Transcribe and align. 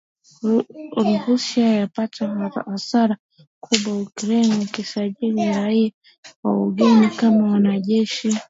Russia 1.27 1.65
yapata 1.67 2.51
hasara 2.69 3.17
kubwa 3.63 3.97
Ukraine 3.97 4.65
kusajili 4.75 5.45
raia 5.45 5.91
wa 6.43 6.65
kigeni 6.67 7.07
kama 7.09 7.51
wanajeshi 7.51 8.37